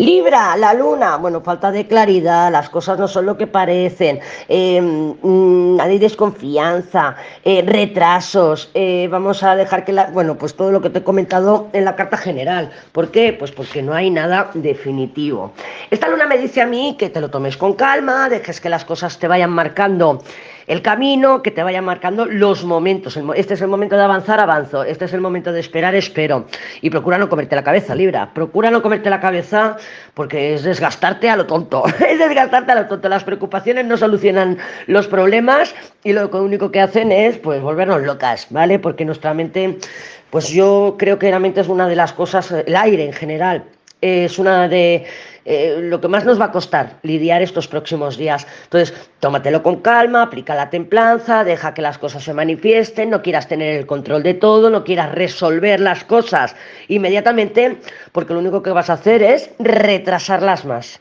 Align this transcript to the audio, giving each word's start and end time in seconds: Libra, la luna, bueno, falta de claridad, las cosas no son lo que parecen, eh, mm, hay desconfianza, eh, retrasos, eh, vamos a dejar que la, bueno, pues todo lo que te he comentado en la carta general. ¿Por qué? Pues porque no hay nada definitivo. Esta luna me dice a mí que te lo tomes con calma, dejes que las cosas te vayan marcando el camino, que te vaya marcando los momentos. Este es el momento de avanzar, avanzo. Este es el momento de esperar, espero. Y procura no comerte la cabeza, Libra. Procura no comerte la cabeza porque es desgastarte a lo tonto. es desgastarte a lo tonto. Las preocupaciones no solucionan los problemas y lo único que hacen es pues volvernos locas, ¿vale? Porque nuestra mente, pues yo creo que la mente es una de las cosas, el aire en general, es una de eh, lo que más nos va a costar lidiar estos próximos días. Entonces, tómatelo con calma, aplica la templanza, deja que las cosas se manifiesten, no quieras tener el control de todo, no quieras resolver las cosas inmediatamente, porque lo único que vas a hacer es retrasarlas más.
Libra, 0.00 0.56
la 0.56 0.72
luna, 0.72 1.18
bueno, 1.18 1.42
falta 1.42 1.70
de 1.70 1.86
claridad, 1.86 2.50
las 2.50 2.70
cosas 2.70 2.98
no 2.98 3.06
son 3.06 3.26
lo 3.26 3.36
que 3.36 3.46
parecen, 3.46 4.18
eh, 4.48 4.80
mm, 4.80 5.78
hay 5.78 5.98
desconfianza, 5.98 7.16
eh, 7.44 7.62
retrasos, 7.66 8.70
eh, 8.72 9.08
vamos 9.10 9.42
a 9.42 9.56
dejar 9.56 9.84
que 9.84 9.92
la, 9.92 10.06
bueno, 10.06 10.38
pues 10.38 10.54
todo 10.54 10.72
lo 10.72 10.80
que 10.80 10.88
te 10.88 11.00
he 11.00 11.02
comentado 11.02 11.68
en 11.74 11.84
la 11.84 11.96
carta 11.96 12.16
general. 12.16 12.70
¿Por 12.92 13.10
qué? 13.10 13.34
Pues 13.34 13.52
porque 13.52 13.82
no 13.82 13.92
hay 13.92 14.08
nada 14.08 14.50
definitivo. 14.54 15.52
Esta 15.90 16.08
luna 16.08 16.24
me 16.26 16.38
dice 16.38 16.60
a 16.60 16.66
mí 16.66 16.94
que 16.96 17.10
te 17.10 17.20
lo 17.20 17.30
tomes 17.30 17.56
con 17.56 17.74
calma, 17.74 18.28
dejes 18.28 18.60
que 18.60 18.68
las 18.68 18.84
cosas 18.84 19.18
te 19.18 19.26
vayan 19.26 19.50
marcando 19.50 20.22
el 20.68 20.82
camino, 20.82 21.42
que 21.42 21.50
te 21.50 21.64
vaya 21.64 21.82
marcando 21.82 22.26
los 22.26 22.62
momentos. 22.62 23.18
Este 23.34 23.54
es 23.54 23.60
el 23.60 23.66
momento 23.66 23.96
de 23.96 24.04
avanzar, 24.04 24.38
avanzo. 24.38 24.84
Este 24.84 25.06
es 25.06 25.12
el 25.14 25.20
momento 25.20 25.50
de 25.50 25.58
esperar, 25.58 25.96
espero. 25.96 26.46
Y 26.80 26.90
procura 26.90 27.18
no 27.18 27.28
comerte 27.28 27.56
la 27.56 27.64
cabeza, 27.64 27.96
Libra. 27.96 28.32
Procura 28.32 28.70
no 28.70 28.82
comerte 28.82 29.10
la 29.10 29.18
cabeza 29.18 29.78
porque 30.14 30.54
es 30.54 30.62
desgastarte 30.62 31.28
a 31.28 31.34
lo 31.34 31.46
tonto. 31.46 31.82
es 32.08 32.20
desgastarte 32.20 32.70
a 32.70 32.76
lo 32.76 32.86
tonto. 32.86 33.08
Las 33.08 33.24
preocupaciones 33.24 33.84
no 33.84 33.96
solucionan 33.96 34.58
los 34.86 35.08
problemas 35.08 35.74
y 36.04 36.12
lo 36.12 36.28
único 36.28 36.70
que 36.70 36.80
hacen 36.80 37.10
es 37.10 37.36
pues 37.38 37.60
volvernos 37.60 38.02
locas, 38.02 38.46
¿vale? 38.50 38.78
Porque 38.78 39.04
nuestra 39.04 39.34
mente, 39.34 39.76
pues 40.30 40.50
yo 40.50 40.94
creo 41.00 41.18
que 41.18 41.32
la 41.32 41.40
mente 41.40 41.62
es 41.62 41.68
una 41.68 41.88
de 41.88 41.96
las 41.96 42.12
cosas, 42.12 42.52
el 42.52 42.76
aire 42.76 43.04
en 43.04 43.12
general, 43.12 43.64
es 44.00 44.38
una 44.38 44.68
de 44.68 45.06
eh, 45.44 45.78
lo 45.80 46.00
que 46.00 46.08
más 46.08 46.24
nos 46.24 46.40
va 46.40 46.46
a 46.46 46.52
costar 46.52 46.96
lidiar 47.02 47.42
estos 47.42 47.68
próximos 47.68 48.16
días. 48.16 48.46
Entonces, 48.64 48.94
tómatelo 49.20 49.62
con 49.62 49.76
calma, 49.76 50.22
aplica 50.22 50.54
la 50.54 50.70
templanza, 50.70 51.44
deja 51.44 51.74
que 51.74 51.82
las 51.82 51.98
cosas 51.98 52.24
se 52.24 52.34
manifiesten, 52.34 53.10
no 53.10 53.22
quieras 53.22 53.48
tener 53.48 53.76
el 53.76 53.86
control 53.86 54.22
de 54.22 54.34
todo, 54.34 54.70
no 54.70 54.84
quieras 54.84 55.12
resolver 55.12 55.80
las 55.80 56.04
cosas 56.04 56.56
inmediatamente, 56.88 57.78
porque 58.12 58.34
lo 58.34 58.40
único 58.40 58.62
que 58.62 58.70
vas 58.70 58.90
a 58.90 58.94
hacer 58.94 59.22
es 59.22 59.50
retrasarlas 59.58 60.64
más. 60.64 60.98